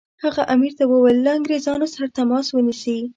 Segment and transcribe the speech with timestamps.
[0.23, 2.97] هغه امیر ته وویل له انګریزانو سره تماس ونیسي.